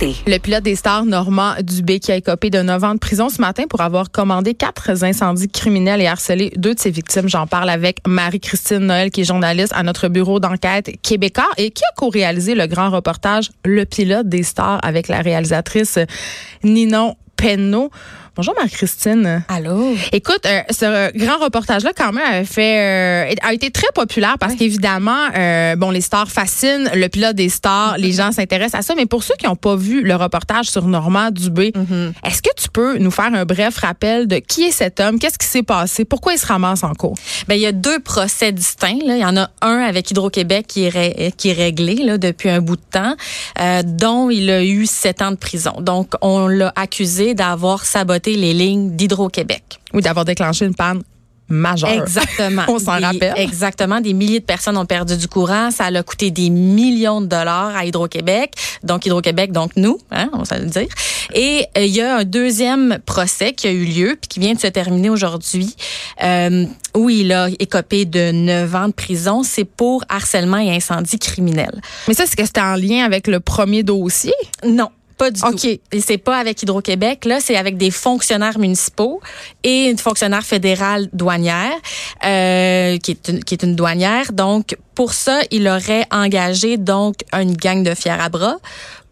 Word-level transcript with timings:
Le 0.00 0.38
pilote 0.38 0.64
des 0.64 0.74
stars 0.74 1.04
Normand 1.04 1.54
Dubé 1.62 2.00
qui 2.00 2.10
a 2.10 2.16
écopé 2.16 2.50
de 2.50 2.60
9 2.60 2.84
ans 2.84 2.94
de 2.94 2.98
prison 2.98 3.28
ce 3.28 3.40
matin 3.40 3.64
pour 3.68 3.80
avoir 3.80 4.10
commandé 4.10 4.54
quatre 4.54 4.90
incendies 5.04 5.48
criminels 5.48 6.00
et 6.00 6.06
harcelé 6.06 6.52
deux 6.56 6.74
de 6.74 6.80
ses 6.80 6.90
victimes. 6.90 7.28
J'en 7.28 7.46
parle 7.46 7.70
avec 7.70 7.98
Marie-Christine 8.06 8.78
Noël 8.78 9.10
qui 9.10 9.20
est 9.20 9.24
journaliste 9.24 9.72
à 9.74 9.82
notre 9.84 10.08
bureau 10.08 10.40
d'enquête 10.40 10.90
québécois 11.02 11.48
et 11.58 11.70
qui 11.70 11.84
a 11.84 11.94
co-réalisé 11.96 12.54
le 12.54 12.66
grand 12.66 12.90
reportage 12.90 13.50
Le 13.64 13.84
pilote 13.84 14.28
des 14.28 14.42
stars 14.42 14.80
avec 14.82 15.06
la 15.08 15.20
réalisatrice 15.20 15.98
Ninon 16.64 17.14
Penneau. 17.36 17.90
Bonjour 18.36 18.52
Marie-Christine. 18.56 19.44
Allô? 19.46 19.94
Écoute, 20.10 20.44
euh, 20.46 20.60
ce 20.68 21.16
grand 21.16 21.38
reportage-là 21.38 21.92
quand 21.96 22.10
même 22.12 22.24
a 22.42 22.44
fait 22.44 23.30
euh, 23.30 23.34
a 23.42 23.52
été 23.54 23.70
très 23.70 23.86
populaire 23.94 24.38
parce 24.40 24.56
qu'évidemment, 24.56 25.28
euh, 25.36 25.76
bon, 25.76 25.90
les 25.92 26.00
stars 26.00 26.28
fascinent, 26.28 26.90
le 26.96 27.06
pilote 27.06 27.36
des 27.36 27.48
stars, 27.48 27.96
les 27.96 28.10
gens 28.10 28.32
s'intéressent 28.32 28.80
à 28.80 28.82
ça. 28.82 28.94
Mais 28.96 29.06
pour 29.06 29.22
ceux 29.22 29.34
qui 29.38 29.46
n'ont 29.46 29.54
pas 29.54 29.76
vu 29.76 30.02
le 30.02 30.16
reportage 30.16 30.66
sur 30.66 30.84
Normand 30.86 31.30
Dubé, 31.30 31.70
Mm-hmm. 31.74 32.12
est-ce 32.24 32.42
que 32.42 32.50
tu 32.56 32.68
peux 32.70 32.98
nous 32.98 33.10
faire 33.10 33.32
un 33.34 33.44
bref 33.44 33.78
rappel 33.78 34.26
de 34.26 34.36
qui 34.36 34.64
est 34.64 34.70
cet 34.70 35.00
homme, 35.00 35.18
qu'est-ce 35.18 35.38
qui 35.38 35.46
s'est 35.46 35.62
passé, 35.62 36.04
pourquoi 36.04 36.32
il 36.34 36.38
se 36.38 36.46
ramasse 36.46 36.82
en 36.84 36.92
cours? 36.94 37.14
Ben 37.48 37.54
il 37.54 37.60
y 37.60 37.66
a 37.66 37.72
deux 37.72 38.00
procès 38.00 38.50
distincts. 38.52 38.98
Là. 39.06 39.16
Il 39.16 39.20
y 39.20 39.24
en 39.24 39.36
a 39.36 39.48
un 39.62 39.78
avec 39.78 40.10
Hydro-Québec 40.10 40.66
qui 40.68 40.84
est, 40.84 40.88
ré- 40.88 41.32
qui 41.36 41.50
est 41.50 41.52
réglé 41.54 41.94
là, 41.96 42.18
depuis 42.18 42.48
un 42.50 42.60
bout 42.60 42.76
de 42.76 42.82
temps, 42.90 43.14
dont 43.84 44.28
il 44.30 44.50
a 44.50 44.64
eu 44.64 44.86
sept 44.86 45.22
ans 45.22 45.30
de 45.30 45.36
prison. 45.36 45.74
Donc 45.80 46.14
on 46.20 46.46
l'a 46.48 46.72
accusé 46.76 47.34
d'avoir 47.34 47.84
saboté 47.84 48.23
les 48.32 48.54
lignes 48.54 48.96
d'Hydro-Québec. 48.96 49.80
Ou 49.92 50.00
d'avoir 50.00 50.24
déclenché 50.24 50.64
une 50.64 50.74
panne 50.74 51.02
majeure. 51.48 51.90
Exactement. 51.90 52.64
On 52.68 52.78
s'en 52.78 53.00
rappelle. 53.00 53.34
Exactement. 53.36 54.00
Des 54.00 54.12
milliers 54.12 54.40
de 54.40 54.44
personnes 54.44 54.76
ont 54.76 54.86
perdu 54.86 55.16
du 55.16 55.28
courant. 55.28 55.70
Ça 55.70 55.84
a 55.84 56.02
coûté 56.02 56.30
des 56.30 56.50
millions 56.50 57.20
de 57.20 57.26
dollars 57.26 57.76
à 57.76 57.84
Hydro-Québec. 57.84 58.54
Donc, 58.82 59.06
Hydro-Québec, 59.06 59.52
donc 59.52 59.72
nous, 59.76 59.98
hein, 60.10 60.28
on 60.32 60.42
va 60.42 60.58
le 60.58 60.66
dire. 60.66 60.88
Et 61.32 61.66
euh, 61.76 61.84
il 61.84 61.94
y 61.94 62.00
a 62.00 62.16
un 62.16 62.24
deuxième 62.24 62.98
procès 63.04 63.52
qui 63.52 63.66
a 63.66 63.72
eu 63.72 63.84
lieu 63.84 64.16
puis 64.20 64.28
qui 64.28 64.40
vient 64.40 64.54
de 64.54 64.60
se 64.60 64.66
terminer 64.66 65.10
aujourd'hui 65.10 65.74
euh, 66.22 66.66
où 66.94 67.10
il 67.10 67.32
a 67.32 67.48
écopé 67.58 68.04
de 68.04 68.32
9 68.32 68.74
ans 68.74 68.88
de 68.88 68.92
prison. 68.92 69.42
C'est 69.42 69.64
pour 69.64 70.04
harcèlement 70.08 70.58
et 70.58 70.74
incendie 70.74 71.18
criminel. 71.18 71.80
Mais 72.08 72.14
ça, 72.14 72.24
c'est 72.26 72.36
que 72.36 72.44
c'était 72.44 72.60
en 72.60 72.76
lien 72.76 73.04
avec 73.04 73.26
le 73.26 73.40
premier 73.40 73.82
dossier? 73.82 74.34
Non. 74.66 74.90
Pas 75.16 75.30
du 75.30 75.40
OK. 75.42 75.60
tout. 75.60 75.66
Et 75.92 76.00
c'est 76.00 76.18
pas 76.18 76.38
avec 76.38 76.62
Hydro-Québec, 76.62 77.24
là, 77.24 77.40
c'est 77.40 77.56
avec 77.56 77.76
des 77.76 77.90
fonctionnaires 77.90 78.58
municipaux 78.58 79.20
et 79.62 79.90
une 79.90 79.98
fonctionnaire 79.98 80.44
fédérale 80.44 81.08
douanière, 81.12 81.76
euh, 82.24 82.98
qui, 82.98 83.12
est 83.12 83.28
une, 83.28 83.44
qui 83.44 83.54
est 83.54 83.62
une 83.62 83.76
douanière. 83.76 84.32
Donc, 84.32 84.76
pour 84.94 85.12
ça, 85.12 85.40
il 85.50 85.68
aurait 85.68 86.06
engagé 86.10 86.76
donc 86.76 87.16
une 87.32 87.56
gang 87.56 87.82
de 87.82 87.94
fiers 87.94 88.10
à 88.10 88.28
bras 88.28 88.56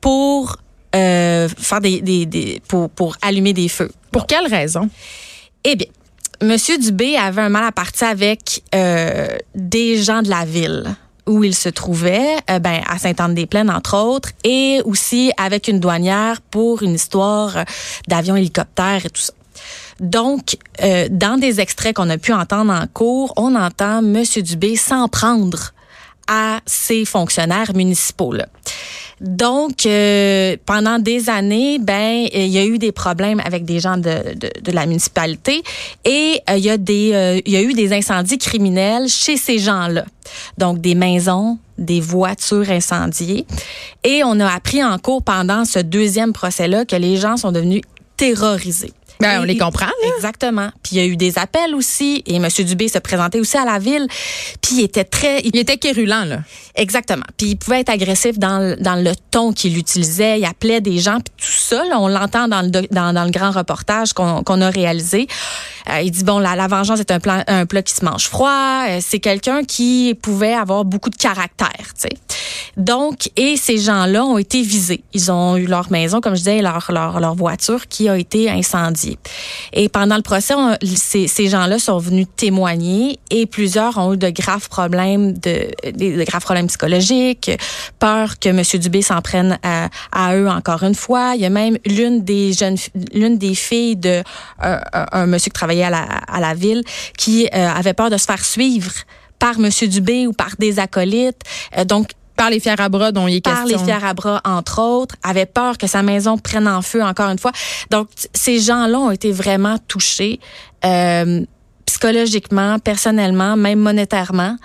pour 0.00 0.56
euh, 0.95 1.48
faire 1.48 1.80
des, 1.80 2.00
des, 2.00 2.27
des 2.27 2.61
pour, 2.69 2.91
pour 2.91 3.17
allumer 3.23 3.53
des 3.53 3.69
feux. 3.69 3.91
Pour 4.11 4.27
quelle 4.27 4.47
raison? 4.47 4.89
Eh 5.64 5.77
bien, 5.77 5.86
Monsieur 6.42 6.77
Dubé 6.77 7.17
avait 7.17 7.42
un 7.42 7.48
mal 7.48 7.64
à 7.64 7.73
partir 7.73 8.08
avec 8.08 8.62
euh, 8.74 9.29
des 9.55 10.02
gens 10.02 10.23
de 10.23 10.29
la 10.29 10.45
ville 10.45 10.85
où 11.27 11.44
il 11.44 11.55
se 11.55 11.68
trouvait, 11.68 12.36
euh, 12.50 12.58
ben, 12.58 12.80
à 12.88 12.98
Sainte-Anne-des-Plaines, 12.98 13.70
entre 13.70 13.96
autres, 13.96 14.30
et 14.44 14.80
aussi 14.84 15.33
avec 15.36 15.68
une 15.68 15.80
douanière 15.80 16.40
pour 16.40 16.83
une 16.83 16.94
histoire 16.94 17.56
euh, 17.56 17.64
d'avion 18.08 18.36
hélicoptère 18.36 19.06
et 19.06 19.10
tout 19.10 19.22
ça. 19.22 19.32
Donc, 20.00 20.56
euh, 20.82 21.06
dans 21.11 21.38
des 21.38 21.61
extraits 21.61 21.94
qu'on 21.94 22.11
a 22.11 22.18
pu 22.18 22.32
entendre 22.32 22.72
en 22.72 22.86
cours, 22.86 23.32
on 23.36 23.55
entend 23.55 24.02
Monsieur 24.02 24.42
Dubé 24.42 24.77
s'en 24.77 25.08
prendre 25.08 25.72
à 26.27 26.61
ces 26.66 27.05
fonctionnaires 27.05 27.74
municipaux 27.74 28.32
là. 28.32 28.46
Donc, 29.22 29.86
euh, 29.86 30.56
pendant 30.66 30.98
des 30.98 31.30
années, 31.30 31.78
ben, 31.78 32.27
il 32.33 32.48
y 32.48 32.58
a 32.58 32.64
eu 32.64 32.78
des 32.78 32.90
problèmes 32.90 33.40
avec 33.44 33.64
des 33.64 33.78
gens 33.78 33.96
de, 33.96 34.34
de, 34.34 34.50
de 34.60 34.72
la 34.72 34.84
municipalité 34.84 35.62
et 36.05 36.40
euh, 36.50 36.56
il 36.56 36.64
y 36.64 36.70
a 36.70 36.77
des, 36.77 37.12
euh, 37.14 37.40
il 37.46 37.52
y 37.52 37.56
a 37.56 37.62
eu 37.62 37.72
des 37.72 37.92
incendies 37.92 38.38
criminels 38.38 39.08
chez 39.08 39.36
ces 39.36 39.61
gens-là. 39.61 40.05
Donc, 40.58 40.80
des 40.80 40.96
maisons, 40.96 41.58
des 41.78 42.00
voitures 42.00 42.68
incendiées. 42.68 43.46
Et 44.02 44.22
on 44.24 44.40
a 44.40 44.48
appris 44.48 44.82
en 44.82 44.98
cours 44.98 45.22
pendant 45.22 45.64
ce 45.64 45.78
deuxième 45.78 46.32
procès-là 46.32 46.84
que 46.84 46.96
les 46.96 47.16
gens 47.16 47.36
sont 47.36 47.52
devenus 47.52 47.82
terrorisés. 48.16 48.92
Ben, 49.22 49.40
on 49.40 49.44
les 49.44 49.56
comprend, 49.58 49.86
là. 49.86 50.08
Exactement. 50.16 50.70
Puis 50.83 50.96
il 50.96 50.98
y 50.98 51.00
a 51.00 51.06
eu 51.06 51.16
des 51.16 51.38
appels 51.38 51.74
aussi 51.74 52.22
et 52.27 52.36
M. 52.36 52.48
Dubé 52.60 52.88
se 52.88 52.98
présentait 52.98 53.40
aussi 53.40 53.56
à 53.56 53.64
la 53.64 53.78
ville. 53.78 54.06
Puis 54.60 54.77
il 54.78 54.83
était 54.83 55.05
très, 55.05 55.40
il 55.40 55.52
Il 55.55 55.58
était 55.60 55.77
quérulent, 55.77 56.24
là. 56.24 56.38
Exactement. 56.74 57.24
Puis 57.36 57.48
il 57.50 57.56
pouvait 57.56 57.80
être 57.80 57.90
agressif 57.90 58.38
dans, 58.38 58.58
le- 58.58 58.77
dans 58.77 58.94
le 58.96 59.12
ton 59.30 59.52
qu'il 59.52 59.77
utilisait. 59.78 60.40
Il 60.40 60.44
appelait 60.46 60.80
des 60.80 60.98
gens. 60.98 61.18
Puis 61.20 61.32
tout 61.46 61.52
ça, 61.58 61.84
là, 61.84 62.00
on 62.00 62.08
l'entend 62.08 62.48
dans 62.48 62.62
le, 62.62 62.70
dans, 62.90 63.12
dans 63.12 63.24
le 63.24 63.30
grand 63.30 63.50
reportage 63.50 64.12
qu'on 64.14 64.42
qu'on 64.42 64.61
a 64.62 64.70
réalisé. 64.70 65.27
Euh, 65.90 66.00
il 66.00 66.11
dit, 66.11 66.24
bon, 66.24 66.38
la, 66.38 66.56
la 66.56 66.68
vengeance 66.68 67.00
est 67.00 67.11
un, 67.11 67.20
plan, 67.20 67.42
un 67.46 67.66
plat 67.66 67.82
qui 67.82 67.94
se 67.94 68.05
mange 68.05 68.28
froid. 68.28 68.84
Euh, 68.88 68.98
c'est 69.06 69.18
quelqu'un 69.20 69.62
qui 69.64 70.14
pouvait 70.20 70.55
avoir 70.55 70.84
beaucoup 70.84 71.11
de 71.11 71.16
caractère. 71.16 71.68
tu 71.94 72.08
sais. 72.08 72.08
Donc, 72.77 73.30
et 73.36 73.56
ces 73.56 73.77
gens-là 73.78 74.24
ont 74.24 74.38
été 74.38 74.62
visés. 74.62 75.05
Ils 75.12 75.30
ont 75.30 75.56
eu 75.56 75.66
leur 75.66 75.90
maison, 75.92 76.20
comme 76.20 76.34
je 76.34 76.38
disais, 76.40 76.62
leur, 76.62 76.90
leur, 76.90 77.20
leur 77.20 77.34
voiture 77.34 77.86
qui 77.86 78.08
a 78.08 78.16
été 78.16 78.50
incendiée. 78.50 79.18
Et 79.74 79.88
pendant 79.90 80.16
le 80.16 80.22
procès, 80.22 80.55
ces, 80.82 81.28
ces 81.28 81.48
gens-là 81.48 81.78
sont 81.78 81.98
venus 81.98 82.27
témoigner 82.36 83.18
et 83.30 83.44
plusieurs 83.46 83.98
ont 83.98 84.14
eu 84.14 84.16
de 84.16 84.30
graves 84.30 84.68
problèmes, 84.70 85.34
de, 85.34 85.68
de 85.92 86.24
graves 86.24 86.42
problèmes 86.42 86.66
psychologiques, 86.68 87.50
peur 87.98 88.38
que 88.38 88.48
M. 88.48 88.62
Dubé 88.80 89.02
s'en 89.02 89.20
prenne 89.20 89.58
à, 89.62 89.88
à 90.11 90.34
eux 90.36 90.48
encore 90.48 90.82
une 90.82 90.94
fois. 90.94 91.32
Il 91.34 91.42
y 91.42 91.46
a 91.46 91.50
même 91.50 91.77
l'une 91.84 92.24
des 92.24 92.52
jeunes, 92.55 92.77
l'une 93.12 93.36
des 93.36 93.55
filles 93.55 93.96
de 93.96 94.22
un, 94.61 94.80
un- 94.94 95.06
un 95.12 95.27
monsieur 95.27 95.50
qui 95.50 95.55
travaillait 95.55 95.84
à 95.84 95.90
la, 95.90 96.02
à 96.05 96.40
la 96.40 96.55
ville 96.55 96.82
qui 97.18 97.46
euh, 97.55 97.68
avait 97.68 97.92
peur 97.94 98.08
de 98.08 98.16
se 98.16 98.24
faire 98.24 98.44
suivre 98.44 98.92
par 99.38 99.56
M. 99.58 99.68
Dubé 99.88 100.27
ou 100.27 100.32
par 100.32 100.50
des 100.58 100.78
acolytes. 100.78 101.42
Euh, 101.77 101.84
donc, 101.84 102.11
Par 102.42 102.51
les 102.51 102.58
fiers 102.58 102.75
à 102.77 102.89
bras 102.89 103.13
dont 103.13 103.29
il 103.29 103.36
est 103.36 103.41
par 103.41 103.64
les 103.64 103.75
question. 103.75 103.86
fiers 103.86 104.05
à 104.05 104.14
bras, 104.14 104.41
entre 104.45 104.80
autres, 104.80 105.14
avait 105.23 105.47
peur 105.47 105.79
que 105.79 105.86
sa 105.86 106.03
maison 106.03 106.39
prenne 106.39 106.67
en 106.67 106.83
feu 106.83 107.01
encore 107.01 107.30
une 107.30 107.39
fois. 107.39 107.53
Donc, 107.91 108.08
ces 108.35 108.58
gens-là 108.58 108.98
ont 108.98 109.13
été 109.13 109.30
vraiment 109.30 109.77
touchés 109.86 110.41
euh, 110.85 111.45
psychologiquement, 111.86 112.80
personnellement, 112.80 113.57
même 113.57 113.79
monétairement. 113.79 114.57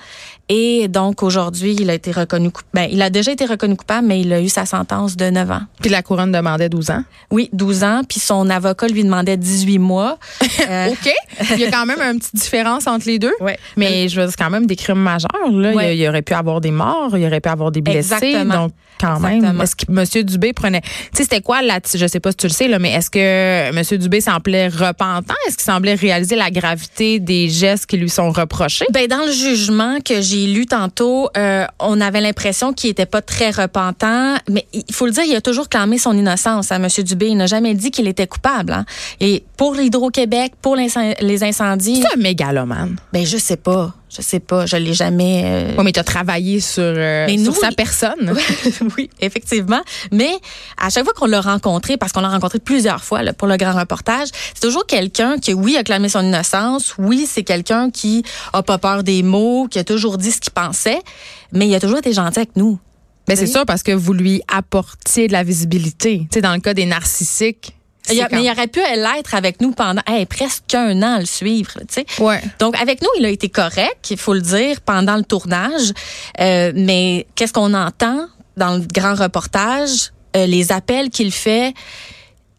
Et 0.50 0.88
donc, 0.88 1.24
aujourd'hui, 1.24 1.76
il 1.78 1.90
a 1.90 1.94
été 1.94 2.12
reconnu 2.12 2.52
coupable. 2.52 2.70
Ben, 2.74 2.88
il 2.90 3.02
a 3.02 3.10
déjà 3.10 3.32
été 3.34 3.46
reconnu 3.46 3.76
coupable, 3.76 4.08
mais 4.08 4.22
il 4.22 4.32
a 4.32 4.42
eu 4.42 4.48
sa 4.48 4.66
sentence 4.66 5.18
de 5.18 5.30
9 5.30 5.52
ans. 5.52 5.62
Puis 5.82 5.90
la 5.90 6.02
couronne 6.02 6.32
demandait 6.32 6.70
12 6.70 6.92
ans? 6.92 7.04
Oui, 7.32 7.50
12 7.52 7.84
ans, 7.84 8.02
puis 8.08 8.20
son 8.20 8.50
avocat 8.50 8.88
lui 8.88 9.04
demandait 9.04 9.38
18 9.38 9.80
mois. 9.80 10.18
Euh, 10.70 10.90
OK. 10.90 11.14
Il 11.52 11.60
y 11.60 11.66
a 11.66 11.72
quand 11.72 11.86
même 11.86 12.02
une 12.02 12.20
petite 12.20 12.36
différence 12.36 12.88
entre 12.88 13.08
les 13.08 13.20
deux. 13.20 13.34
Ouais. 13.40 13.58
Mais 13.78 14.10
je 14.10 14.20
veux 14.20 14.26
dire, 14.26 14.32
c'est 14.32 14.44
quand 14.44 14.50
même 14.50 14.66
des 14.66 14.76
crimes 14.76 15.00
majeurs. 15.00 15.30
Là. 15.50 15.72
Ouais. 15.72 15.96
Il, 15.96 16.02
y 16.02 16.10
aurait 16.10 16.24
pu 16.24 16.34
avoir 16.34 16.60
des 16.60 16.72
morts, 16.72 17.12
il 17.14 17.24
y 17.24 17.28
aurait 17.28 17.40
pu 17.40 17.48
avoir 17.48 17.72
des 17.72 17.80
blessés. 17.80 18.16
Exactement. 18.16 18.64
Donc, 18.64 18.72
quand 19.00 19.20
même, 19.20 19.36
Exactement. 19.38 19.64
est-ce 19.64 19.76
que 19.76 20.20
M. 20.20 20.24
Dubé 20.26 20.54
prenait. 20.54 20.82
Tu 20.82 20.90
sais, 21.14 21.24
c'était 21.24 21.42
quoi 21.42 21.62
là 21.62 21.80
Je 21.84 22.08
sais 22.08 22.20
pas 22.20 22.32
si 22.32 22.38
tu 22.38 22.48
le 22.48 22.52
sais, 22.52 22.68
là, 22.68 22.80
mais 22.80 22.92
est-ce 22.92 23.10
que 23.10 23.20
M. 23.70 24.00
Dubé 24.00 24.20
semblait 24.20 24.68
repentant? 24.68 25.36
Est-ce 25.48 25.56
qu'il 25.56 25.66
semblait 25.66 25.94
réaliser 25.94 26.36
la 26.36 26.50
gravité 26.50 27.20
des 27.20 27.48
gestes 27.48 27.86
qui 27.86 27.98
lui 27.98 28.10
sont 28.10 28.32
reprochés? 28.32 28.86
Ben 28.92 29.08
dans 29.08 29.26
le 29.26 29.32
jugement 29.32 30.00
que 30.04 30.22
j'ai 30.22 30.37
lu 30.46 30.68
tantôt, 30.68 31.30
euh, 31.38 31.66
on 31.80 32.00
avait 32.00 32.22
l'impression 32.22 32.74
qu'il 32.74 32.90
était 32.92 33.08
pas 33.08 33.22
très 33.24 33.50
repentant, 33.50 34.36
mais 34.50 34.68
il 34.74 34.94
faut 34.94 35.06
le 35.08 35.12
dire, 35.12 35.24
il 35.24 35.36
a 35.36 35.42
toujours 35.42 35.70
clamé 35.70 35.98
son 35.98 36.16
innocence 36.16 36.72
à 36.72 36.78
Monsieur 36.78 37.04
Dubé. 37.04 37.28
Il 37.28 37.38
n'a 37.38 37.48
jamais 37.48 37.74
dit 37.74 37.90
qu'il 37.90 38.08
était 38.08 38.28
coupable. 38.28 38.74
hein. 38.74 38.86
Et 39.20 39.44
pour 39.58 39.74
l'Hydro-Québec, 39.74 40.54
pour 40.62 40.76
les 40.76 41.44
incendies, 41.44 42.02
C'est 42.04 42.14
un 42.18 42.22
mégalomane. 42.22 42.98
ben 43.14 43.26
je 43.26 43.38
sais 43.38 43.58
pas, 43.58 43.94
je 44.10 44.22
sais 44.22 44.40
pas, 44.40 44.66
je 44.66 44.78
l'ai 44.78 44.94
jamais. 44.94 45.44
euh, 45.46 45.74
Oui, 45.78 45.84
mais 45.84 45.92
tu 45.92 46.00
as 46.00 46.04
travaillé 46.04 46.60
sur, 46.62 46.82
euh, 46.82 47.26
Mais 47.28 47.38
sur 47.38 47.54
nous, 47.54 47.60
sa 47.60 47.72
personne. 47.72 48.34
oui, 48.98 49.10
effectivement. 49.20 49.82
Mais 50.12 50.32
à 50.82 50.90
chaque 50.90 51.04
fois 51.04 51.14
qu'on 51.14 51.26
l'a 51.26 51.42
rencontré, 51.42 51.98
parce 51.98 52.14
qu'on 52.14 52.22
l'a 52.22 52.30
rencontré 52.30 52.60
plusieurs 52.60 53.04
fois 53.04 53.22
là, 53.22 53.34
pour 53.34 53.48
le 53.48 53.58
grand 53.58 53.78
reportage, 53.78 54.30
c'est 54.54 54.62
toujours 54.62 54.86
quelqu'un 54.86 55.38
qui, 55.40 55.54
oui, 55.54 55.76
a 55.78 55.84
clamé 55.84 56.08
son 56.10 56.22
innocence. 56.22 56.96
Oui, 56.98 57.28
c'est 57.30 57.44
quelqu'un 57.44 57.92
qui 57.92 58.24
a 58.54 58.64
pas 58.64 58.78
peur 58.78 59.04
des 59.04 59.24
mots, 59.24 59.68
qui 59.70 59.78
a 59.80 59.84
toujours 59.84 60.18
dit 60.18 60.32
ce 60.32 60.40
qu'il 60.40 60.54
pensait, 60.54 61.00
mais 61.52 61.68
il 61.68 61.76
a 61.76 61.80
toujours 61.80 61.98
été 61.98 62.14
gentil 62.14 62.40
avec 62.40 62.56
nous. 62.56 62.80
Ben, 63.28 63.36
c'est 63.36 63.46
sûr 63.46 63.66
parce 63.66 63.84
que 63.84 63.92
vous 63.92 64.14
lui 64.14 64.42
apportiez 64.48 65.28
de 65.28 65.34
la 65.34 65.44
visibilité. 65.44 66.20
Tu 66.32 66.36
sais, 66.36 66.42
dans 66.42 66.54
le 66.54 66.62
cas 66.62 66.74
des 66.74 66.86
narcissiques, 66.86 67.76
y 68.16 68.22
a, 68.22 68.28
mais 68.32 68.44
il 68.44 68.52
aurait 68.52 68.68
pu 68.68 68.80
l'être 68.80 69.36
avec 69.36 69.62
nous 69.62 69.72
pendant 69.72 70.02
presque 70.30 70.74
un 70.74 71.02
an 71.02 71.16
à 71.16 71.20
le 71.20 71.26
suivre. 71.26 71.74
Tu 71.88 72.06
sais. 72.06 72.06
Ouais. 72.20 72.42
Donc, 72.60 72.80
avec 72.80 73.02
nous, 73.02 73.10
il 73.20 73.26
a 73.26 73.30
été 73.30 73.50
correct, 73.50 74.08
il 74.10 74.18
faut 74.18 74.34
le 74.34 74.42
dire, 74.42 74.82
pendant 74.82 75.16
le 75.16 75.24
tournage. 75.24 75.94
Euh, 76.40 76.72
mais 76.76 77.28
qu'est-ce 77.36 77.54
qu'on 77.54 77.74
entend 77.74 78.28
dans 78.56 78.76
le 78.76 78.82
grand 78.94 79.16
reportage? 79.16 80.12
Euh, 80.36 80.46
les 80.46 80.72
appels 80.72 81.10
qu'il 81.10 81.32
fait, 81.32 81.74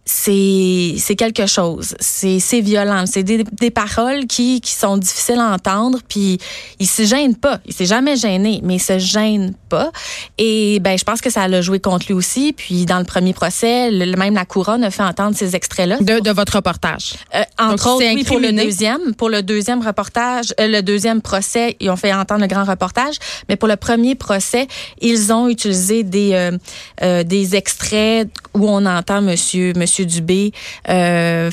c'est 0.09 0.95
c'est 0.97 1.17
quelque 1.17 1.47
chose. 1.47 1.95
C'est 2.01 2.41
c'est 2.41 2.63
violent. 2.63 3.05
C'est 3.07 3.23
des, 3.23 3.45
des 3.45 3.71
paroles 3.71 4.27
qui 4.27 4.63
qui 4.63 4.73
sont 4.73 4.97
difficiles 4.97 5.39
à 5.39 5.51
entendre. 5.51 5.99
Puis 6.09 6.39
il 6.79 6.87
se 6.87 7.05
gêne 7.05 7.37
pas. 7.37 7.61
Il 7.67 7.75
s'est 7.75 7.85
jamais 7.85 8.17
gêné, 8.17 8.61
mais 8.65 8.77
il 8.77 8.83
se 8.83 8.99
gêne 8.99 9.53
pas. 9.69 9.93
Et 10.39 10.81
ben 10.81 10.97
je 10.97 11.05
pense 11.05 11.21
que 11.21 11.29
ça 11.29 11.47
l'a 11.47 11.61
joué 11.61 11.79
contre 11.79 12.07
lui 12.07 12.15
aussi. 12.15 12.55
Puis 12.55 12.87
dans 12.87 12.99
le 12.99 13.05
premier 13.05 13.35
procès, 13.35 13.91
le, 13.91 14.17
même 14.17 14.35
la 14.35 14.47
couronne 14.47 14.83
a 14.83 14.91
fait 14.91 15.03
entendre 15.03 15.37
ces 15.37 15.55
extraits-là. 15.55 15.99
De, 16.01 16.21
de 16.21 16.31
votre 16.31 16.57
reportage. 16.57 17.13
Euh, 17.35 17.43
entre 17.59 17.91
autres, 17.91 18.07
oui, 18.15 18.25
pour 18.25 18.41
le 18.41 18.53
deuxième, 18.53 19.15
pour 19.15 19.29
le 19.29 19.43
deuxième 19.43 19.87
reportage, 19.87 20.55
euh, 20.59 20.69
le 20.69 20.81
deuxième 20.81 21.21
procès, 21.21 21.77
ils 21.81 21.91
ont 21.91 21.97
fait 21.97 22.15
entendre 22.15 22.41
le 22.41 22.47
grand 22.47 22.65
reportage. 22.65 23.17
Mais 23.51 23.57
pour 23.57 23.69
le 23.69 23.77
premier 23.77 24.15
procès, 24.15 24.69
ils 25.03 25.35
ont 25.35 25.49
utilisé 25.49 26.03
des 26.03 26.33
euh, 26.33 26.57
euh 27.03 27.25
des 27.25 27.57
extraits 27.57 28.29
où 28.55 28.69
on 28.71 28.87
entend 28.87 29.21
Monsieur 29.21 29.75
Monsieur 29.77 29.98
Dubé 30.07 30.53
euh, 30.89 31.51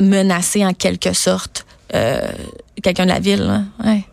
menacer 0.00 0.64
en 0.64 0.72
quelque 0.72 1.12
sorte 1.12 1.66
euh, 1.94 2.30
quelqu'un 2.82 3.04
de 3.04 3.10
la 3.10 3.20
ville. 3.20 3.42
Là. 3.42 3.62
Ouais. 3.84 4.04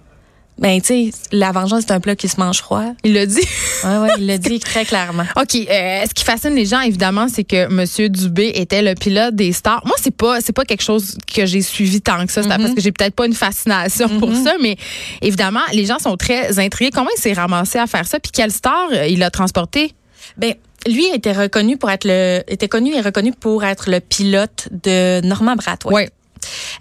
Ben, 0.58 0.80
tu 0.80 0.88
sais, 0.88 1.10
la 1.34 1.52
vengeance, 1.52 1.84
c'est 1.86 1.92
un 1.92 2.00
plat 2.00 2.16
qui 2.16 2.30
se 2.30 2.40
mange 2.40 2.60
froid. 2.60 2.86
Il 3.04 3.14
l'a 3.14 3.26
dit. 3.26 3.42
Oui, 3.84 3.92
oui, 4.02 4.10
il 4.20 4.26
l'a 4.26 4.38
dit 4.38 4.58
très 4.60 4.86
clairement. 4.86 5.26
OK. 5.36 5.56
Euh, 5.56 6.04
ce 6.08 6.14
qui 6.14 6.24
fascine 6.24 6.56
les 6.56 6.66
gens, 6.66 6.80
évidemment, 6.80 7.28
c'est 7.28 7.44
que 7.44 7.66
M. 7.66 8.10
Dubé 8.10 8.54
était 8.56 8.82
le 8.82 8.96
pilote 8.96 9.36
des 9.36 9.52
stars. 9.52 9.82
Moi, 9.86 9.96
c'est 10.02 10.16
pas, 10.16 10.40
c'est 10.40 10.54
pas 10.54 10.64
quelque 10.64 10.84
chose 10.84 11.18
que 11.34 11.46
j'ai 11.46 11.62
suivi 11.62 12.00
tant 12.00 12.26
que 12.26 12.32
ça. 12.32 12.42
Parce 12.44 12.74
que 12.74 12.80
j'ai 12.80 12.94
peut-être 12.94 13.16
pas 13.16 13.26
une 13.26 13.34
fascination 13.34 14.08
pour 14.20 14.34
ça, 14.34 14.54
mais 14.62 14.78
évidemment, 15.22 15.60
les 15.74 15.86
gens 15.86 16.00
sont 16.00 16.16
très 16.16 16.58
intrigués. 16.58 16.92
Comment 16.94 17.10
il 17.18 17.22
s'est 17.22 17.34
ramassé 17.34 17.78
à 17.78 17.88
faire 17.88 18.08
ça? 18.08 18.20
Puis 18.22 18.32
quelle 18.32 18.52
star 18.52 18.94
il 19.10 19.24
a 19.24 19.30
transporté? 19.30 19.92
Ben, 20.38 20.56
lui 20.88 21.06
était 21.14 21.32
reconnu 21.32 21.78
pour 21.78 21.90
être 21.90 22.06
le 22.06 22.44
était 22.48 22.68
connu 22.68 22.94
et 22.94 23.02
reconnu 23.02 23.32
pour 23.32 23.64
être 23.64 23.90
le 23.90 24.00
pilote 24.00 24.68
de 24.72 25.22
Norman 25.26 25.56
Brathwaite. 25.56 25.96
Ouais. 25.96 26.10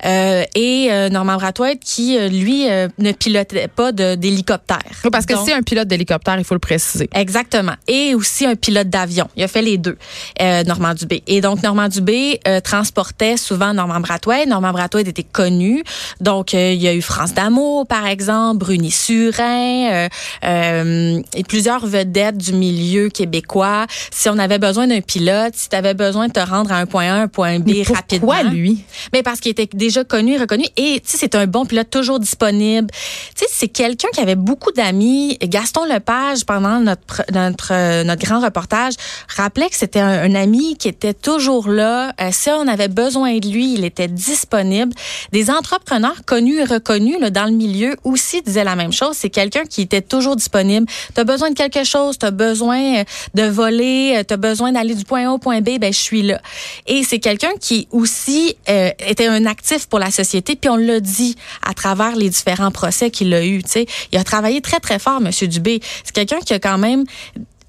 Euh, 0.05 0.45
et 0.55 0.89
euh, 0.91 1.09
Norman 1.09 1.37
Brathwaite 1.37 1.81
qui, 1.81 2.19
euh, 2.19 2.29
lui, 2.29 2.65
ne 2.99 3.13
pilotait 3.13 3.69
pas 3.69 3.93
d'hélicoptère. 3.93 4.79
parce 5.11 5.27
que 5.27 5.35
c'est 5.45 5.53
un 5.53 5.63
pilote 5.63 5.89
d'hélicoptère, 5.89 6.39
il 6.39 6.45
faut 6.45 6.55
le 6.55 6.61
préciser. 6.61 7.09
Exactement. 7.15 7.75
Et 7.89 8.15
aussi 8.15 8.47
un 8.47 8.55
pilote 8.55 8.89
d'avion. 8.89 9.29
Il 9.37 9.43
a 9.43 9.49
fait 9.49 9.63
les 9.63 9.79
deux, 9.79 9.97
Normand 10.41 10.95
Dubé. 10.95 11.23
Et 11.27 11.41
donc, 11.41 11.63
Normand 11.63 11.89
Dubé 11.89 12.41
transportait 12.63 13.37
souvent 13.37 13.75
Norman 13.75 14.01
Brathwaite. 14.01 14.49
Normand 14.49 14.73
Brathwaite 14.73 15.09
était 15.09 15.23
connu. 15.23 15.83
Donc, 16.21 16.53
il 16.53 16.75
y 16.75 16.89
a 16.89 16.95
eu 16.95 17.03
France 17.03 17.35
D'amour, 17.35 17.87
par 17.87 18.07
exemple, 18.07 18.59
Bruni 18.59 18.91
Surin, 18.91 20.09
et 20.43 21.45
plusieurs 21.49 21.87
vedettes 21.87 22.39
du 22.39 22.53
milieu 22.53 23.09
québécois. 23.09 23.87
Si 24.11 24.29
on 24.29 24.39
avait 24.39 24.59
besoin 24.59 24.87
d'un 24.87 25.01
pilote, 25.01 25.55
si 25.55 25.69
tu 25.69 25.77
avais 25.77 25.95
besoin 25.95 26.29
de 26.29 26.33
te 26.33 26.41
rendre 26.41 26.73
à 26.73 26.77
un 26.77 26.87
point 26.87 27.13
A, 27.13 27.15
un 27.15 27.29
point 27.29 27.59
B 27.59 27.69
Mais 27.69 27.83
rapidement. 27.83 28.33
Pourquoi 28.33 28.43
lui? 28.51 28.85
Mais 29.13 29.23
parce 29.23 29.41
qu'il 29.41 29.51
était 29.61 29.77
déjà 29.77 30.05
connu, 30.05 30.39
reconnu. 30.39 30.65
Et 30.77 31.01
tu 31.01 31.11
sais, 31.11 31.17
c'est 31.19 31.35
un 31.35 31.47
bon 31.47 31.65
pilote 31.65 31.91
toujours 31.91 32.21
disponible. 32.21 32.89
Tu 33.35 33.45
sais, 33.45 33.47
c'est 33.51 33.69
quelqu'un 33.69 34.09
qui 34.13 34.21
avait 34.21 34.35
beaucoup 34.35 34.73
d'amis. 34.73 35.39
Gaston 35.43 35.85
Lepage, 35.85 36.45
pendant 36.45 36.81
notre 36.81 37.23
notre 37.33 37.73
euh, 37.73 38.05
notre 38.05 38.25
grand 38.25 38.41
reportage, 38.41 38.95
rappelait 39.35 39.69
que 39.69 39.77
c'était 39.77 40.01
un, 40.01 40.35
ami 40.35 40.77
qui 40.77 40.89
était 40.89 41.15
toujours 41.15 41.69
là. 41.69 42.13
Euh, 42.21 42.31
si 42.33 42.51
on 42.51 42.67
avait 42.67 42.89
besoin 42.89 43.39
de 43.39 43.49
lui, 43.49 43.75
il 43.75 43.85
était 43.85 44.09
disponible. 44.09 44.93
Des 45.33 45.51
entrepreneurs 45.51 46.25
connus 46.27 46.59
et 46.59 46.65
reconnus 46.65 47.17
là, 47.21 47.31
dans 47.31 47.45
le 47.45 47.53
milieu 47.53 47.97
aussi 48.03 48.43
disaient 48.43 48.65
la 48.65 48.77
même 48.77 48.93
chose. 48.93 49.17
C'est 49.17 49.31
quelqu'un 49.31 49.65
qui 49.65 49.83
était 49.83 50.03
toujours 50.03 50.37
disponible. 50.37 50.87
Tu 51.15 51.21
as 51.21 51.25
besoin 51.25 51.51
de 51.51 51.55
quelque 51.55 51.85
chose, 51.85 52.19
tu 52.19 52.27
as 52.27 52.31
besoin 52.31 53.01
euh, 53.01 53.05
de 53.35 53.45
voler, 53.45 54.23
tu 54.27 54.35
as 54.35 54.37
besoin 54.37 54.73
d'aller 54.73 54.95
du 54.95 55.05
point 55.05 55.29
A 55.29 55.33
au 55.33 55.39
point 55.39 55.61
B, 55.61 55.79
ben 55.79 55.93
je 55.93 55.99
suis 55.99 56.23
là. 56.23 56.41
Et 56.87 57.05
c'est 57.05 57.21
quelqu'un 57.21 57.53
qui 57.61 57.87
aussi 57.91 58.57
euh, 58.69 58.91
était 59.07 59.27
un 59.27 59.44
actif 59.47 59.87
pour 59.87 59.99
la 59.99 60.11
société. 60.11 60.57
Puis 60.57 60.71
on 60.71 60.77
l'a 60.77 61.01
dit 61.01 61.37
à 61.67 61.75
travers 61.75 62.17
les 62.17 62.29
différents 62.29 62.71
procès 62.71 63.11
qu'il 63.11 63.33
a 63.35 63.45
eu. 63.45 63.63
sais, 63.67 63.87
il 64.13 64.19
a 64.19 64.25
travaillé 64.25 64.61
très 64.61 64.81
très 64.81 64.99
fort, 64.99 65.21
Monsieur 65.21 65.49
Dubé. 65.49 65.81
C'est 66.05 66.15
quelqu'un 66.15 66.41
qui 66.41 66.55
a 66.55 66.59
quand 66.59 66.79
même 66.79 67.05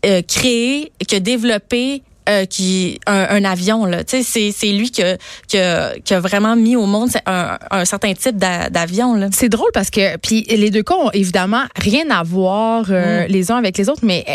euh, 0.05 0.21
créé, 0.21 0.91
qui 1.07 1.15
a 1.15 1.19
développé 1.19 2.03
euh, 2.27 2.45
qui 2.45 2.99
un, 3.05 3.45
avion 3.45 3.85
là 3.85 4.03
tu 4.03 4.23
sais 4.23 4.51
c'est 4.51 4.71
lui 4.71 4.89
qui 4.89 5.03
a, 5.03 5.15
qui, 5.47 5.59
a, 5.59 5.93
qui 5.99 6.11
a, 6.11 6.19
vraiment 6.19 6.55
mis 6.55 6.75
au 6.75 6.87
monde 6.87 7.11
un, 7.27 7.59
un 7.69 7.85
certain 7.85 8.15
type 8.15 8.37
d'avion 8.37 9.13
là 9.13 9.27
c'est 9.31 9.47
drôle 9.47 9.69
parce 9.75 9.91
que 9.91 10.17
puis 10.17 10.41
les 10.49 10.71
deux 10.71 10.81
cas 10.81 10.95
ont 10.95 11.11
évidemment 11.11 11.65
rien 11.75 12.09
à 12.09 12.23
voir 12.23 12.85
euh, 12.89 13.25
mm. 13.25 13.27
les 13.27 13.51
uns 13.51 13.57
avec 13.57 13.77
les 13.77 13.89
autres 13.89 14.01
mais 14.01 14.25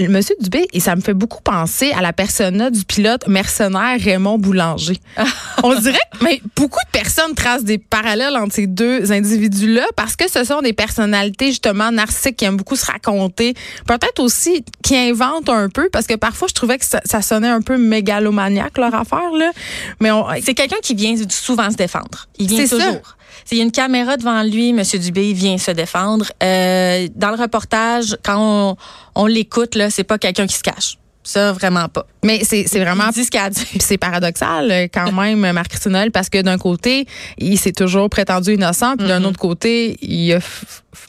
Monsieur 0.00 0.34
Dubé, 0.40 0.66
et 0.72 0.80
ça 0.80 0.96
me 0.96 1.00
fait 1.00 1.14
beaucoup 1.14 1.40
penser 1.40 1.92
à 1.92 2.02
la 2.02 2.12
persona 2.12 2.70
du 2.70 2.84
pilote 2.84 3.28
mercenaire 3.28 3.96
Raymond 4.00 4.38
Boulanger. 4.38 4.98
On 5.62 5.78
dirait 5.78 5.98
que 6.18 6.24
mais 6.24 6.40
beaucoup 6.56 6.80
de 6.84 6.90
personnes 6.90 7.34
tracent 7.34 7.62
des 7.64 7.78
parallèles 7.78 8.36
entre 8.36 8.54
ces 8.54 8.66
deux 8.66 9.12
individus-là 9.12 9.86
parce 9.94 10.16
que 10.16 10.28
ce 10.28 10.42
sont 10.42 10.62
des 10.62 10.72
personnalités 10.72 11.48
justement 11.48 11.92
narcissiques 11.92 12.36
qui 12.36 12.44
aiment 12.44 12.56
beaucoup 12.56 12.76
se 12.76 12.86
raconter. 12.86 13.54
Peut-être 13.86 14.20
aussi 14.20 14.64
qui 14.82 14.96
inventent 14.96 15.48
un 15.48 15.68
peu 15.68 15.88
parce 15.92 16.06
que 16.06 16.14
parfois 16.14 16.48
je 16.48 16.54
trouvais 16.54 16.78
que 16.78 16.84
ça, 16.84 17.22
sonnait 17.22 17.48
un 17.48 17.60
peu 17.60 17.76
mégalomaniaque 17.76 18.78
leur 18.78 18.94
affaire. 18.94 19.30
Là. 19.32 19.52
Mais 20.00 20.10
c'est 20.42 20.54
quelqu'un 20.54 20.80
qui 20.82 20.94
vient 20.94 21.14
souvent 21.28 21.70
se 21.70 21.76
défendre. 21.76 22.26
Il 22.38 22.48
vient 22.48 22.66
toujours. 22.66 23.16
S'il 23.44 23.58
y 23.58 23.60
a 23.60 23.64
une 23.64 23.72
caméra 23.72 24.16
devant 24.16 24.42
lui, 24.42 24.70
M. 24.70 24.82
Dubé 24.82 25.32
vient 25.32 25.58
se 25.58 25.70
défendre. 25.70 26.26
Euh, 26.42 27.08
dans 27.14 27.30
le 27.30 27.36
reportage, 27.36 28.16
quand 28.24 28.38
on, 28.38 28.76
on 29.14 29.26
l'écoute, 29.26 29.74
là, 29.74 29.90
c'est 29.90 30.04
pas 30.04 30.18
quelqu'un 30.18 30.46
qui 30.46 30.54
se 30.56 30.62
cache. 30.62 30.98
Ça, 31.26 31.52
vraiment 31.52 31.88
pas. 31.88 32.06
Mais 32.22 32.40
c'est, 32.44 32.66
c'est 32.68 32.80
vraiment. 32.80 33.10
ce 33.10 33.30
qu'il 33.30 33.40
a 33.40 33.48
dit. 33.48 33.66
c'est 33.80 33.96
paradoxal, 33.96 34.70
euh, 34.70 34.86
quand 34.92 35.10
même, 35.10 35.40
Marc 35.52 35.68
Christinel, 35.68 36.10
parce 36.10 36.28
que 36.28 36.42
d'un 36.42 36.58
côté, 36.58 37.06
il 37.38 37.58
s'est 37.58 37.72
toujours 37.72 38.10
prétendu 38.10 38.54
innocent, 38.54 38.98
puis 38.98 39.08
d'un 39.08 39.20
mm-hmm. 39.20 39.24
autre 39.24 39.38
côté, 39.38 39.96
il 40.02 40.34
a 40.34 40.38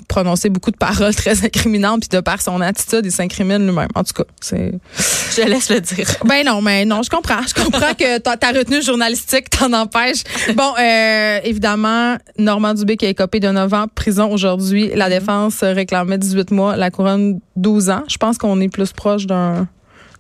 prononcé 0.08 0.50
beaucoup 0.50 0.72
de 0.72 0.78
paroles 0.78 1.14
très 1.16 1.44
incriminantes, 1.44 2.02
puis 2.02 2.18
de 2.18 2.22
par 2.22 2.42
son 2.42 2.62
attitude, 2.62 3.02
il 3.04 3.12
s'incrimine 3.12 3.66
lui-même. 3.66 3.90
En 3.94 4.06
tout 4.06 4.14
cas, 4.14 4.24
c'est. 4.40 4.72
Je 5.36 5.42
laisse 5.48 5.70
le 5.70 5.82
dire. 5.82 6.08
Ben 6.26 6.46
non, 6.46 6.62
mais 6.62 6.86
non, 6.86 7.04
je 7.04 7.10
comprends. 7.10 7.42
Je 7.46 7.54
comprends 7.54 7.94
que 7.94 8.18
ta, 8.20 8.38
ta 8.38 8.52
retenue 8.52 8.82
journalistique 8.82 9.50
t'en 9.50 9.74
empêche. 9.74 10.24
Bon, 10.56 10.74
euh, 10.80 11.40
évidemment, 11.44 12.16
Normand 12.38 12.74
Dubé 12.74 12.98
qui 12.98 13.06
a 13.06 13.10
écopé 13.10 13.40
de 13.40 13.50
9 13.50 13.74
ans 13.74 13.86
prison 13.94 14.32
aujourd'hui. 14.32 14.92
La 14.96 15.08
mm-hmm. 15.08 15.20
défense 15.20 15.60
réclamait 15.62 16.18
18 16.18 16.52
mois, 16.52 16.78
la 16.78 16.90
couronne 16.90 17.40
12 17.58 17.90
ans. 17.90 18.04
Je 18.08 18.18
pense 18.18 18.38
qu'on 18.38 18.60
est 18.62 18.70
plus 18.70 18.92
proche 18.92 19.28
d'un 19.28 19.68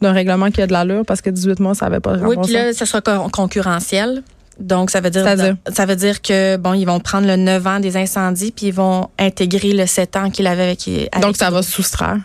d'un 0.05 0.13
règlement 0.13 0.51
qui 0.51 0.61
a 0.61 0.67
de 0.67 0.71
l'allure 0.71 1.03
parce 1.05 1.21
que 1.21 1.29
18 1.29 1.59
mois, 1.59 1.75
ça 1.75 1.85
n'avait 1.87 1.99
pas 1.99 2.17
de 2.17 2.25
Oui, 2.25 2.35
puis 2.43 2.53
là, 2.53 2.73
ça 2.73 2.85
sera 2.85 3.01
concurrentiel. 3.01 4.23
Donc, 4.59 4.89
ça 4.89 5.01
veut 5.01 5.09
dire, 5.09 5.25
ça 5.73 5.85
veut 5.85 5.95
dire 5.95 6.21
que, 6.21 6.55
bon, 6.57 6.73
ils 6.73 6.85
vont 6.85 6.99
prendre 6.99 7.27
le 7.27 7.35
9 7.35 7.67
ans 7.67 7.79
des 7.79 7.97
incendies 7.97 8.51
puis 8.51 8.67
ils 8.67 8.73
vont 8.73 9.09
intégrer 9.19 9.73
le 9.73 9.85
7 9.85 10.15
ans 10.15 10.29
qu'il 10.29 10.47
avait 10.47 10.63
avec, 10.63 10.89
Donc, 11.21 11.35
ça 11.35 11.49
va 11.49 11.61
soustraire. 11.61 12.17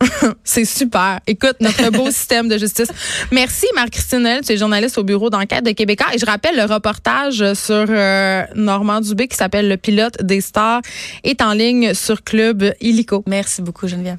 C'est 0.44 0.64
super. 0.64 1.20
Écoute, 1.26 1.56
notre 1.60 1.90
beau 1.90 2.06
système 2.10 2.48
de 2.48 2.58
justice. 2.58 2.88
Merci, 3.32 3.66
Marc-Christine 3.74 4.40
tu 4.44 4.52
es 4.52 4.56
journaliste 4.56 4.98
au 4.98 5.04
bureau 5.04 5.30
d'enquête 5.30 5.64
de 5.64 5.72
Québécois. 5.72 6.08
Et 6.14 6.18
je 6.18 6.26
rappelle, 6.26 6.56
le 6.56 6.64
reportage 6.64 7.54
sur 7.54 7.86
euh, 7.88 8.42
Normand 8.54 9.00
Dubé 9.00 9.28
qui 9.28 9.36
s'appelle 9.36 9.68
Le 9.68 9.76
pilote 9.76 10.22
des 10.22 10.40
stars 10.40 10.82
est 11.22 11.40
en 11.42 11.52
ligne 11.52 11.94
sur 11.94 12.22
Club 12.22 12.72
Illico. 12.80 13.24
Merci 13.26 13.62
beaucoup, 13.62 13.88
Geneviève. 13.88 14.18